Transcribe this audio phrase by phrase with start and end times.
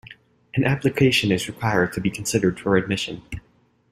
[0.55, 3.21] An application is required to be considered for admission.